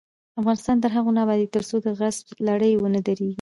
[0.39, 3.29] افغانستان تر هغو نه ابادیږي، ترڅو د غصب لړۍ ونه دریږي.